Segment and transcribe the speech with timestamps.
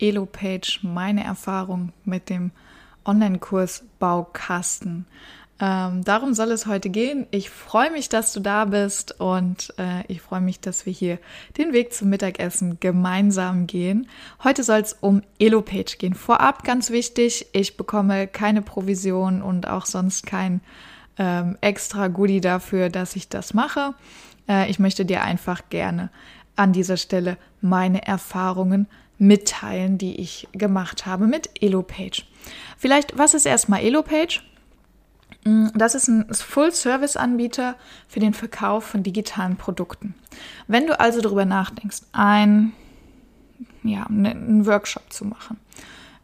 [0.00, 2.50] Elopage, meine Erfahrung mit dem
[3.04, 5.06] Online-Kurs Baukasten.
[5.62, 7.26] Ähm, darum soll es heute gehen.
[7.30, 11.18] Ich freue mich, dass du da bist und äh, ich freue mich, dass wir hier
[11.58, 14.08] den Weg zum Mittagessen gemeinsam gehen.
[14.42, 16.14] Heute soll es um Elopage gehen.
[16.14, 20.62] Vorab ganz wichtig, ich bekomme keine Provision und auch sonst kein
[21.18, 23.94] ähm, extra Goodie dafür, dass ich das mache.
[24.48, 26.08] Äh, ich möchte dir einfach gerne
[26.56, 28.86] an dieser Stelle meine Erfahrungen
[29.20, 32.22] mitteilen, die ich gemacht habe mit Elopage.
[32.78, 34.40] Vielleicht, was ist erstmal Elopage?
[35.44, 37.76] Mm, das ist ein Full-Service-Anbieter
[38.08, 40.14] für den Verkauf von digitalen Produkten.
[40.66, 42.72] Wenn du also darüber nachdenkst, ein,
[43.82, 45.58] ja, ne, einen Workshop zu machen,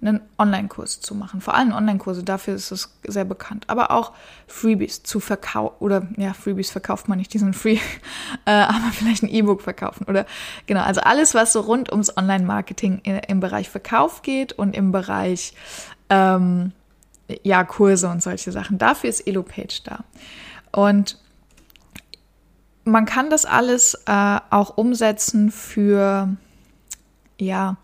[0.00, 4.12] einen Online-Kurs zu machen, vor allem Online-Kurse, dafür ist es sehr bekannt, aber auch
[4.46, 7.78] Freebies zu verkaufen, oder ja, Freebies verkauft man nicht, die sind free,
[8.44, 10.26] äh, aber vielleicht ein E-Book verkaufen oder
[10.66, 15.54] genau, also alles, was so rund ums Online-Marketing im Bereich Verkauf geht und im Bereich
[16.10, 16.72] ähm,
[17.42, 18.78] ja, Kurse und solche Sachen.
[18.78, 20.04] Dafür ist Elopage da.
[20.72, 21.18] Und
[22.84, 26.36] man kann das alles äh, auch umsetzen für,
[27.38, 27.76] ja,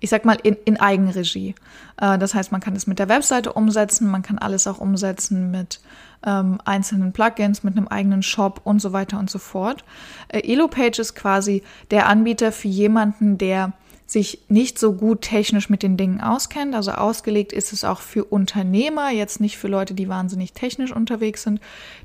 [0.00, 1.54] ich sag mal, in, in Eigenregie.
[2.00, 5.50] Äh, das heißt, man kann es mit der Webseite umsetzen, man kann alles auch umsetzen
[5.50, 5.80] mit
[6.24, 9.84] ähm, einzelnen Plugins, mit einem eigenen Shop und so weiter und so fort.
[10.28, 13.72] Äh, Elopage ist quasi der Anbieter für jemanden, der
[14.06, 16.76] sich nicht so gut technisch mit den Dingen auskennt.
[16.76, 21.42] Also ausgelegt ist es auch für Unternehmer, jetzt nicht für Leute, die wahnsinnig technisch unterwegs
[21.42, 21.60] sind.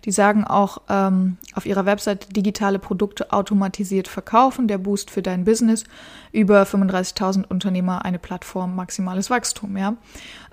[0.06, 5.45] Die sagen auch ähm, auf ihrer Website digitale Produkte automatisiert verkaufen, der Boost für dein
[5.45, 5.84] Business.
[6.31, 9.78] Über 35.000 Unternehmer eine Plattform, maximales Wachstum.
[9.78, 9.95] Ja,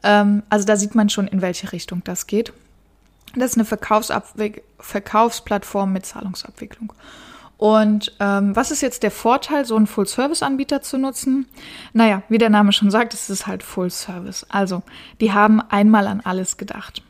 [0.02, 2.52] ähm, also da sieht man schon, in welche Richtung das geht.
[3.34, 6.92] Das ist eine Verkaufsplattform mit Zahlungsabwicklung.
[7.58, 11.46] Und ähm, was ist jetzt der Vorteil, so einen Full-Service-Anbieter zu nutzen?
[11.92, 14.46] Naja, wie der Name schon sagt, es ist halt Full-Service.
[14.48, 14.82] Also,
[15.20, 17.02] die haben einmal an alles gedacht.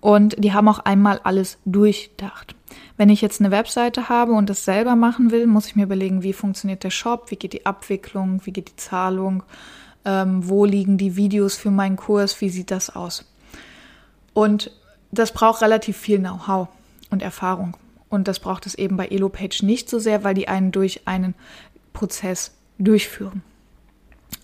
[0.00, 2.56] Und die haben auch einmal alles durchdacht.
[2.96, 6.24] Wenn ich jetzt eine Webseite habe und das selber machen will, muss ich mir überlegen,
[6.24, 9.44] wie funktioniert der Shop, wie geht die Abwicklung, wie geht die Zahlung,
[10.04, 13.24] ähm, wo liegen die Videos für meinen Kurs, wie sieht das aus.
[14.34, 14.72] Und
[15.12, 16.66] das braucht relativ viel Know-how
[17.10, 17.76] und Erfahrung.
[18.12, 21.34] Und das braucht es eben bei Elopage nicht so sehr, weil die einen durch einen
[21.94, 23.42] Prozess durchführen.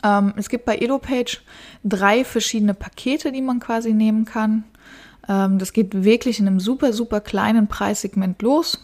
[0.03, 1.43] Ähm, es gibt bei Elopage
[1.85, 4.65] drei verschiedene Pakete, die man quasi nehmen kann.
[5.29, 8.83] Ähm, das geht wirklich in einem super, super kleinen Preissegment los.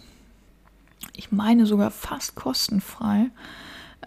[1.16, 3.30] Ich meine sogar fast kostenfrei.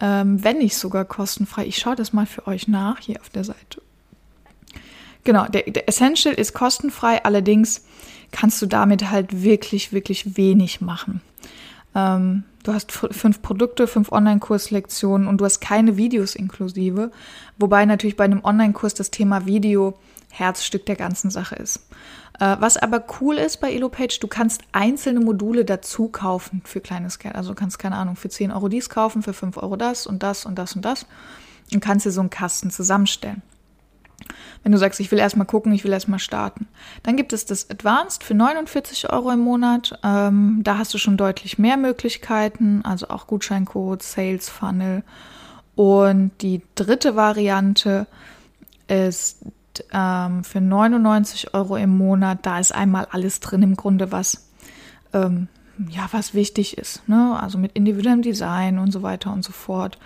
[0.00, 1.66] Ähm, wenn nicht sogar kostenfrei.
[1.66, 3.82] Ich schaue das mal für euch nach hier auf der Seite.
[5.24, 7.82] Genau, der, der Essential ist kostenfrei, allerdings
[8.32, 11.20] kannst du damit halt wirklich, wirklich wenig machen.
[11.94, 17.10] Ähm, du hast fünf Produkte, fünf Online-Kurslektionen und du hast keine Videos inklusive,
[17.58, 19.98] wobei natürlich bei einem Online-Kurs das Thema Video
[20.30, 21.88] Herzstück der ganzen Sache ist.
[22.38, 27.18] Äh, was aber cool ist bei Elopage, du kannst einzelne Module dazu kaufen für kleines
[27.18, 27.34] Geld.
[27.34, 30.22] Also du kannst, keine Ahnung, für 10 Euro dies kaufen, für 5 Euro das und
[30.22, 31.06] das und das und das
[31.72, 33.42] und kannst dir so einen Kasten zusammenstellen.
[34.62, 36.66] Wenn du sagst, ich will erstmal gucken, ich will erstmal starten.
[37.02, 39.98] Dann gibt es das Advanced für 49 Euro im Monat.
[40.02, 45.02] Ähm, da hast du schon deutlich mehr Möglichkeiten, also auch Gutscheincode, Sales Funnel.
[45.74, 48.06] Und die dritte Variante
[48.88, 49.44] ist
[49.92, 52.40] ähm, für 99 Euro im Monat.
[52.42, 54.50] Da ist einmal alles drin im Grunde, was
[55.12, 55.48] ähm,
[55.88, 57.08] ja was wichtig ist.
[57.08, 57.38] Ne?
[57.40, 59.98] Also mit individuellem Design und so weiter und so fort.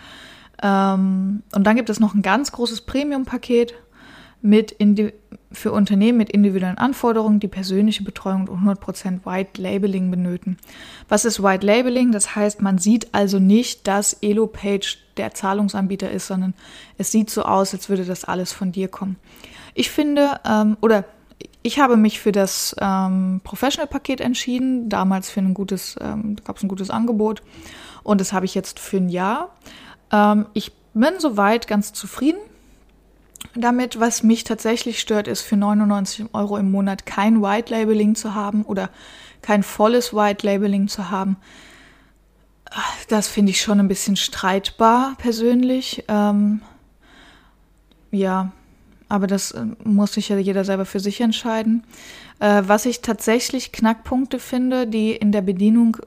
[0.63, 3.75] Ähm, und dann gibt es noch ein ganz großes Premium-Paket
[4.43, 4.77] mit
[5.53, 10.57] für Unternehmen mit individuellen Anforderungen, die persönliche Betreuung und 100% White Labeling benötigen.
[11.09, 12.11] Was ist White Labeling?
[12.11, 16.55] Das heißt, man sieht also nicht, dass EloPage der Zahlungsanbieter ist, sondern
[16.99, 19.17] es sieht so aus, als würde das alles von dir kommen.
[19.75, 21.05] Ich finde, ähm, oder
[21.63, 26.65] ich habe mich für das ähm, Professional-Paket entschieden, damals für ein gutes, ähm, gab es
[26.65, 27.43] ein gutes Angebot
[28.03, 29.55] und das habe ich jetzt für ein Jahr.
[30.11, 32.41] Ähm, ich bin soweit ganz zufrieden
[33.55, 34.01] damit.
[34.01, 38.63] Was mich tatsächlich stört, ist für 99 Euro im Monat kein White Labeling zu haben
[38.63, 38.91] oder
[39.43, 41.37] kein volles White Labeling zu haben.
[43.09, 46.05] Das finde ich schon ein bisschen streitbar persönlich.
[46.09, 46.63] Ähm,
[48.11, 48.53] ja,
[49.09, 51.85] aber das äh, muss sich ja jeder selber für sich entscheiden.
[52.41, 55.99] Äh, was ich tatsächlich Knackpunkte finde, die in der Bedienung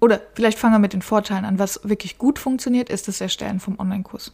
[0.00, 1.58] oder vielleicht fangen wir mit den Vorteilen an.
[1.58, 4.32] Was wirklich gut funktioniert, ist das Erstellen vom Online-Kurs.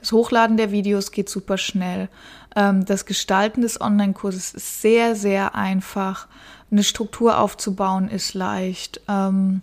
[0.00, 2.08] Das Hochladen der Videos geht super schnell.
[2.56, 6.26] Ähm, das Gestalten des Online-Kurses ist sehr, sehr einfach.
[6.70, 9.00] Eine Struktur aufzubauen ist leicht.
[9.08, 9.62] Ähm,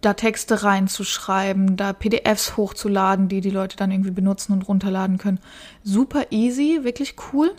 [0.00, 5.40] da Texte reinzuschreiben, da PDFs hochzuladen, die die Leute dann irgendwie benutzen und runterladen können.
[5.84, 7.52] Super easy, wirklich cool.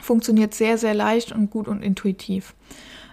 [0.00, 2.54] Funktioniert sehr, sehr leicht und gut und intuitiv.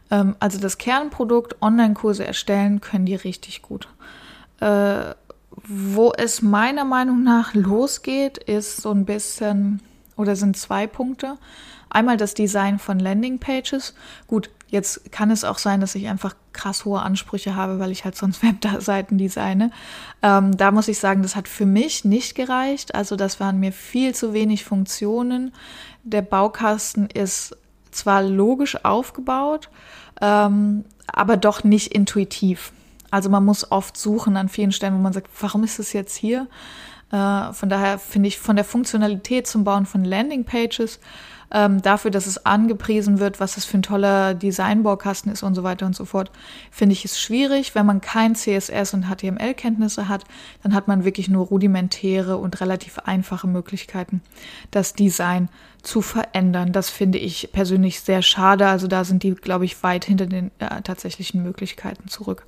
[0.09, 3.87] Ähm, also das Kernprodukt, Online-Kurse erstellen, können die richtig gut.
[5.55, 9.81] Wo es meiner Meinung nach losgeht, ist so ein bisschen,
[10.17, 11.37] oder sind zwei Punkte.
[11.89, 13.93] Einmal das Design von Landingpages.
[14.27, 18.03] Gut, jetzt kann es auch sein, dass ich einfach krass hohe Ansprüche habe, weil ich
[18.03, 19.69] halt sonst Webseiten designe.
[20.23, 22.95] Ähm, da muss ich sagen, das hat für mich nicht gereicht.
[22.95, 25.53] Also das waren mir viel zu wenig Funktionen.
[26.03, 27.55] Der Baukasten ist
[27.91, 29.69] zwar logisch aufgebaut,
[30.19, 32.71] ähm, aber doch nicht intuitiv.
[33.13, 36.15] Also man muss oft suchen an vielen Stellen, wo man sagt, warum ist es jetzt
[36.15, 36.47] hier?
[37.11, 40.99] Äh, von daher finde ich von der Funktionalität zum Bauen von Landingpages
[41.51, 45.61] ähm, dafür, dass es angepriesen wird, was das für ein toller Designbaukasten ist und so
[45.61, 46.31] weiter und so fort,
[46.71, 47.75] finde ich es schwierig.
[47.75, 50.23] Wenn man kein CSS und HTML-Kenntnisse hat,
[50.63, 54.23] dann hat man wirklich nur rudimentäre und relativ einfache Möglichkeiten,
[54.71, 55.49] das Design
[55.83, 56.71] zu verändern.
[56.71, 58.65] Das finde ich persönlich sehr schade.
[58.65, 62.47] Also da sind die, glaube ich, weit hinter den äh, tatsächlichen Möglichkeiten zurück.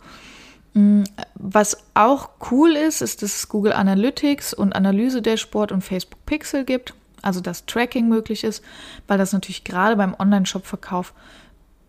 [0.76, 6.24] Mm, was auch cool ist, ist, dass es Google Analytics und Analyse Dashboard und Facebook
[6.28, 6.94] Pixel gibt
[7.26, 8.64] also dass Tracking möglich ist,
[9.08, 11.14] weil das natürlich gerade beim Online-Shop-Verkauf,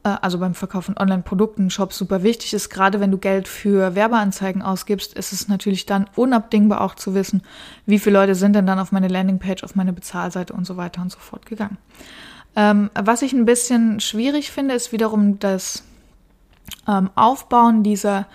[0.02, 2.70] äh, also beim Verkauf von Online-Produkten, Shops super wichtig ist.
[2.70, 7.42] Gerade wenn du Geld für Werbeanzeigen ausgibst, ist es natürlich dann unabdingbar auch zu wissen,
[7.84, 11.02] wie viele Leute sind denn dann auf meine Landingpage, auf meine Bezahlseite und so weiter
[11.02, 11.76] und so fort gegangen.
[12.56, 15.82] Ähm, was ich ein bisschen schwierig finde, ist wiederum das
[16.88, 18.26] ähm, Aufbauen dieser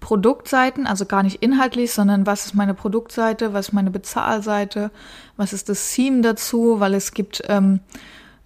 [0.00, 4.90] Produktseiten, also gar nicht inhaltlich, sondern was ist meine Produktseite, was ist meine Bezahlseite,
[5.36, 7.80] was ist das Theme dazu, weil es gibt, ähm,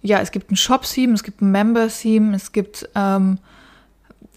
[0.01, 3.37] ja, es gibt ein Shop-Theme, es gibt ein Member-Theme, es gibt ähm,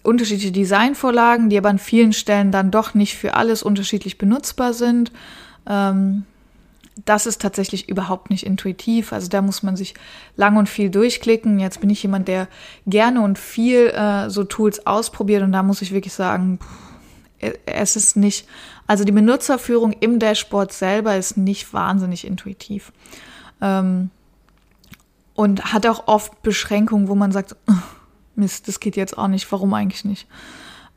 [0.03, 5.11] unterschiedliche Designvorlagen, die aber an vielen Stellen dann doch nicht für alles unterschiedlich benutzbar sind.
[5.67, 6.23] Ähm,
[7.05, 9.13] das ist tatsächlich überhaupt nicht intuitiv.
[9.13, 9.93] Also da muss man sich
[10.35, 11.59] lang und viel durchklicken.
[11.59, 12.47] Jetzt bin ich jemand, der
[12.85, 16.86] gerne und viel äh, so Tools ausprobiert und da muss ich wirklich sagen, pff,
[17.39, 18.47] es ist nicht,
[18.87, 22.91] also die Benutzerführung im Dashboard selber ist nicht wahnsinnig intuitiv.
[23.61, 24.09] Ähm,
[25.33, 27.55] und hat auch oft Beschränkungen, wo man sagt,
[28.35, 30.27] Mist, das geht jetzt auch nicht, warum eigentlich nicht?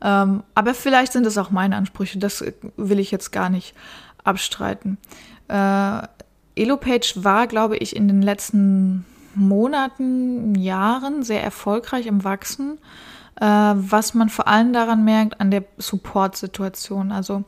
[0.01, 2.43] Ähm, aber vielleicht sind es auch meine Ansprüche, das
[2.75, 3.75] will ich jetzt gar nicht
[4.23, 4.97] abstreiten.
[5.47, 6.01] Äh,
[6.55, 9.05] Elopage war, glaube ich, in den letzten
[9.35, 15.63] Monaten, Jahren sehr erfolgreich im Wachsen äh, was man vor allem daran merkt, an der
[15.77, 17.11] Support-Situation.
[17.11, 17.43] Also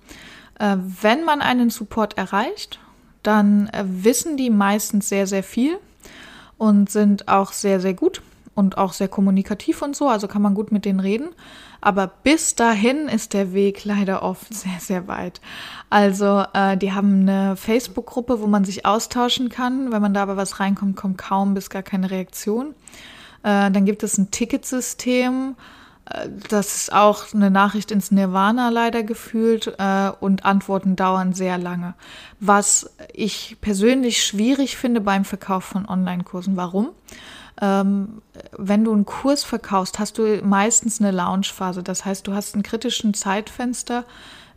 [0.59, 2.79] äh, wenn man einen Support erreicht,
[3.23, 5.77] dann äh, wissen die meistens sehr, sehr viel
[6.57, 8.21] und sind auch sehr, sehr gut
[8.55, 11.29] und auch sehr kommunikativ und so, also kann man gut mit denen reden.
[11.81, 15.41] Aber bis dahin ist der Weg leider oft sehr, sehr weit.
[15.89, 19.91] Also äh, die haben eine Facebook-Gruppe, wo man sich austauschen kann.
[19.91, 22.75] Wenn man da aber was reinkommt, kommt kaum bis gar keine Reaktion.
[23.43, 25.55] Äh, dann gibt es ein Ticketsystem.
[25.57, 25.82] Äh,
[26.49, 31.93] das ist auch eine Nachricht ins Nirvana leider gefühlt äh, und Antworten dauern sehr lange.
[32.39, 36.57] Was ich persönlich schwierig finde beim Verkauf von Online-Kursen.
[36.57, 36.89] Warum?
[37.61, 38.21] Ähm,
[38.57, 41.83] wenn du einen Kurs verkaufst, hast du meistens eine Launchphase.
[41.83, 44.03] Das heißt, du hast einen kritischen Zeitfenster,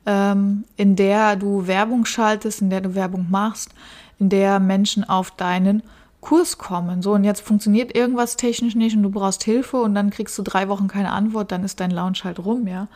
[0.05, 3.71] ähm, in der du Werbung schaltest, in der du Werbung machst,
[4.19, 5.83] in der Menschen auf deinen
[6.26, 7.02] Kurs kommen.
[7.02, 10.42] So, und jetzt funktioniert irgendwas technisch nicht und du brauchst Hilfe und dann kriegst du
[10.42, 12.88] drei Wochen keine Antwort, dann ist dein Launch halt rum, ja.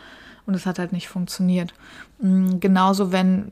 [0.46, 1.72] Und es hat halt nicht funktioniert.
[2.18, 3.50] Mm, genauso, wenn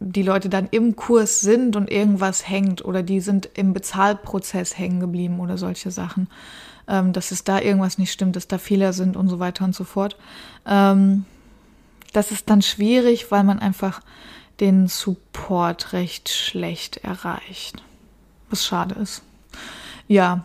[0.00, 4.98] die Leute dann im Kurs sind und irgendwas hängt oder die sind im Bezahlprozess hängen
[4.98, 6.26] geblieben oder solche Sachen,
[6.88, 9.76] ähm, dass es da irgendwas nicht stimmt, dass da Fehler sind und so weiter und
[9.76, 10.16] so fort.
[10.66, 11.24] Ähm,
[12.12, 14.00] das ist dann schwierig, weil man einfach
[14.58, 17.84] den Support recht schlecht erreicht
[18.50, 19.22] was schade ist.
[20.08, 20.44] Ja.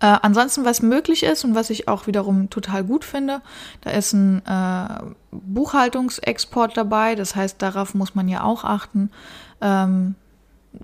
[0.00, 3.40] Äh, ansonsten, was möglich ist und was ich auch wiederum total gut finde,
[3.80, 7.16] da ist ein äh, Buchhaltungsexport dabei.
[7.16, 9.10] Das heißt, darauf muss man ja auch achten.
[9.60, 10.14] Ähm,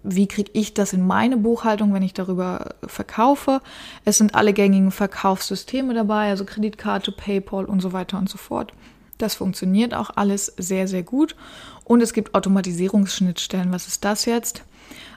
[0.03, 3.61] wie kriege ich das in meine Buchhaltung, wenn ich darüber verkaufe?
[4.05, 8.73] Es sind alle gängigen Verkaufssysteme dabei, also Kreditkarte, PayPal und so weiter und so fort.
[9.19, 11.37] Das funktioniert auch alles sehr, sehr gut.
[11.85, 13.73] Und es gibt Automatisierungsschnittstellen.
[13.73, 14.65] Was ist das jetzt?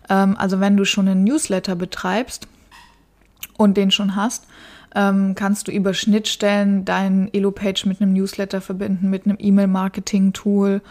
[0.09, 2.47] Ähm, also wenn du schon einen Newsletter betreibst
[3.57, 4.45] und den schon hast,
[4.95, 10.81] ähm, kannst du über Schnittstellen deinen Elo-Page mit einem Newsletter verbinden, mit einem E-Mail-Marketing-Tool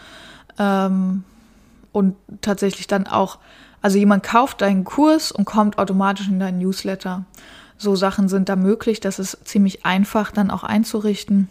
[0.59, 1.23] ähm,
[1.91, 3.39] und tatsächlich dann auch,
[3.81, 7.25] also jemand kauft deinen Kurs und kommt automatisch in deinen Newsletter.
[7.77, 11.49] So Sachen sind da möglich, das ist ziemlich einfach dann auch einzurichten.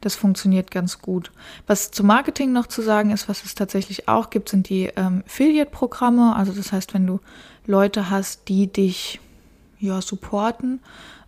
[0.00, 1.30] Das funktioniert ganz gut.
[1.66, 5.22] Was zu Marketing noch zu sagen ist, was es tatsächlich auch gibt, sind die ähm,
[5.26, 6.34] Affiliate-Programme.
[6.34, 7.20] Also das heißt, wenn du
[7.66, 9.20] Leute hast, die dich
[9.78, 10.80] ja supporten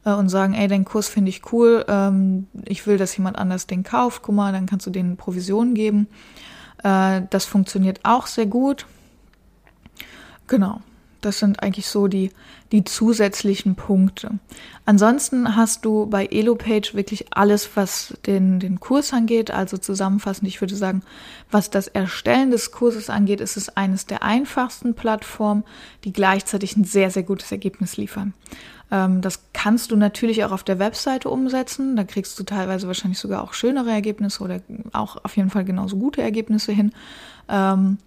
[0.04, 3.66] äh, und sagen, ey, dein Kurs finde ich cool, ähm, ich will, dass jemand anders
[3.66, 6.08] den kauft, guck mal, dann kannst du denen Provisionen geben.
[6.82, 8.86] Äh, das funktioniert auch sehr gut.
[10.46, 10.80] Genau.
[11.22, 12.30] Das sind eigentlich so die,
[12.72, 14.38] die zusätzlichen Punkte.
[14.84, 19.50] Ansonsten hast du bei EloPage wirklich alles, was den, den Kurs angeht.
[19.50, 21.02] Also zusammenfassend, ich würde sagen,
[21.50, 25.64] was das Erstellen des Kurses angeht, ist es eines der einfachsten Plattformen,
[26.04, 28.34] die gleichzeitig ein sehr, sehr gutes Ergebnis liefern.
[28.90, 31.96] Ähm, das kannst du natürlich auch auf der Webseite umsetzen.
[31.96, 34.60] Da kriegst du teilweise wahrscheinlich sogar auch schönere Ergebnisse oder
[34.92, 36.92] auch auf jeden Fall genauso gute Ergebnisse hin.
[37.48, 37.98] Ähm,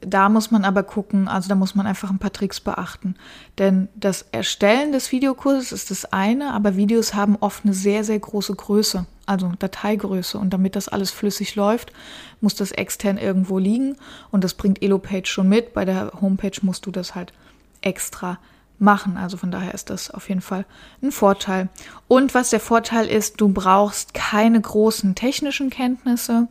[0.00, 3.14] da muss man aber gucken, also da muss man einfach ein paar Tricks beachten.
[3.58, 8.18] Denn das Erstellen des Videokurses ist das eine, aber Videos haben oft eine sehr, sehr
[8.18, 10.38] große Größe, also Dateigröße.
[10.38, 11.92] Und damit das alles flüssig läuft,
[12.40, 13.96] muss das extern irgendwo liegen.
[14.30, 15.74] Und das bringt EloPage schon mit.
[15.74, 17.32] Bei der Homepage musst du das halt
[17.80, 18.38] extra
[18.78, 19.16] machen.
[19.16, 20.66] Also von daher ist das auf jeden Fall
[21.02, 21.68] ein Vorteil.
[22.08, 26.48] Und was der Vorteil ist, du brauchst keine großen technischen Kenntnisse.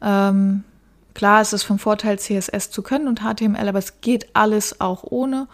[0.00, 0.64] Ähm,
[1.14, 5.04] Klar ist es vom Vorteil, CSS zu können und HTML, aber es geht alles auch
[5.04, 5.48] ohne.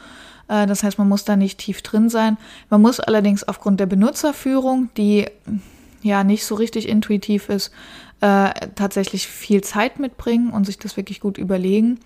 [0.49, 2.37] Äh, das heißt, man muss da nicht tief drin sein.
[2.71, 5.27] Man muss allerdings aufgrund der Benutzerführung, die
[6.03, 7.73] ja nicht so richtig intuitiv ist,
[8.21, 12.01] äh, tatsächlich viel Zeit mitbringen und sich das wirklich gut überlegen.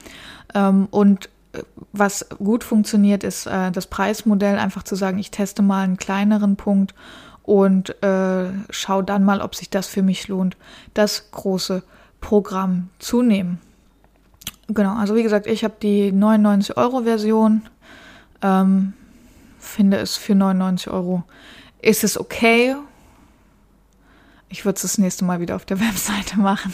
[0.54, 5.84] Ähm, und äh, was gut funktioniert, ist das Preismodell, einfach zu sagen, ich teste mal
[5.84, 6.94] einen kleineren Punkt
[7.42, 7.94] und
[8.70, 10.56] schau dann mal, ob sich das für mich lohnt,
[10.94, 11.82] das große
[12.22, 13.60] Programm zunehmen.
[14.68, 17.62] Genau, also wie gesagt, ich habe die 99 Euro Version.
[18.40, 18.94] Ähm,
[19.58, 21.24] finde es für 99 Euro
[21.82, 22.76] ist es okay.
[24.48, 26.72] Ich würde es das nächste Mal wieder auf der Webseite machen.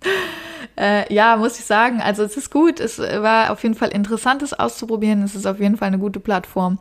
[0.76, 2.80] äh, ja, muss ich sagen, also es ist gut.
[2.80, 5.22] Es war auf jeden Fall interessant, es auszuprobieren.
[5.22, 6.78] Es ist auf jeden Fall eine gute Plattform.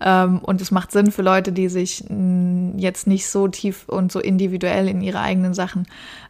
[0.00, 3.88] Ähm, und es macht Sinn für Leute, die sich mh, mm, jetzt nicht so tief
[3.88, 5.86] und so individuell in ihre eigenen Sachen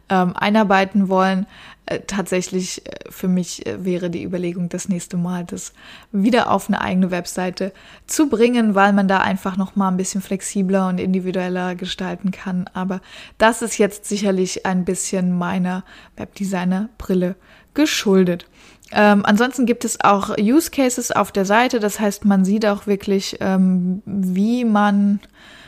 [0.09, 1.45] ähm, einarbeiten wollen.
[1.85, 5.73] Äh, tatsächlich äh, für mich äh, wäre die Überlegung, das nächste Mal das
[6.11, 7.71] wieder auf eine eigene Webseite
[8.07, 12.69] zu bringen, weil man da einfach noch mal ein bisschen flexibler und individueller gestalten kann.
[12.73, 12.99] Aber
[13.37, 15.85] das ist jetzt sicherlich ein bisschen meiner
[16.17, 17.35] Webdesigner-Brille
[17.73, 18.47] geschuldet.
[18.91, 22.87] Ähm, ansonsten gibt es auch Use Cases auf der Seite, das heißt, man sieht auch
[22.87, 25.19] wirklich, ähm, wie man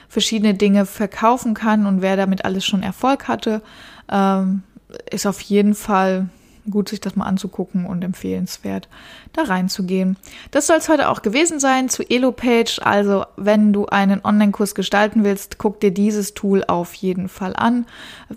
[0.10, 3.62] verschiedene Dinge verkaufen kann und wer damit alles schon Erfolg hatte.
[4.10, 4.63] Ähm,
[5.12, 6.30] ist auf jeden Fall
[6.70, 8.88] gut, sich das mal anzugucken und empfehlenswert,
[9.34, 10.18] da reinzugehen.
[10.51, 12.80] Das soll es heute auch gewesen sein zu EloPage.
[12.84, 17.86] Also, wenn du einen Online-Kurs gestalten willst, guck dir dieses Tool auf jeden Fall an.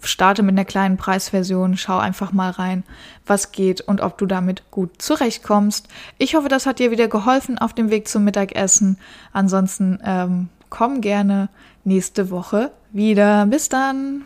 [0.02, 2.85] Starte mit einer kleinen Preisversion, schau einfach mal rein,
[3.26, 5.88] was geht und ob du damit gut zurechtkommst.
[6.19, 8.99] Ich hoffe, das hat dir wieder geholfen auf dem Weg zum Mittagessen.
[9.33, 11.49] Ansonsten ähm, komm gerne
[11.85, 13.47] nächste Woche wieder.
[13.47, 14.25] Bis dann!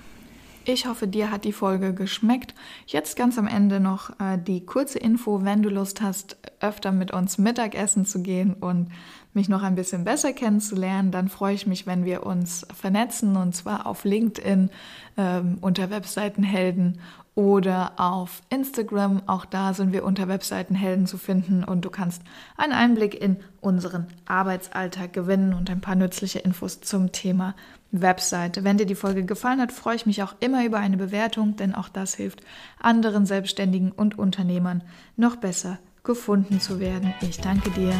[0.68, 2.52] Ich hoffe, dir hat die Folge geschmeckt.
[2.88, 7.12] Jetzt ganz am Ende noch äh, die kurze Info, wenn du Lust hast, öfter mit
[7.12, 8.88] uns Mittagessen zu gehen und
[9.32, 13.54] mich noch ein bisschen besser kennenzulernen, dann freue ich mich, wenn wir uns vernetzen und
[13.54, 14.70] zwar auf LinkedIn
[15.16, 16.98] ähm, unter Webseitenhelden
[17.36, 19.22] oder auf Instagram.
[19.26, 22.22] Auch da sind wir unter Webseitenhelden zu finden und du kannst
[22.56, 27.54] einen Einblick in unseren Arbeitsalltag gewinnen und ein paar nützliche Infos zum Thema
[27.92, 28.64] Webseite.
[28.64, 31.74] Wenn dir die Folge gefallen hat, freue ich mich auch immer über eine Bewertung, denn
[31.74, 32.40] auch das hilft
[32.80, 34.82] anderen Selbstständigen und Unternehmern
[35.16, 37.12] noch besser gefunden zu werden.
[37.20, 37.92] Ich danke dir.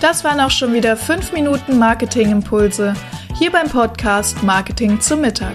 [0.00, 2.94] Das waren auch schon wieder fünf Minuten Marketingimpulse
[3.34, 5.54] hier beim Podcast Marketing zum Mittag.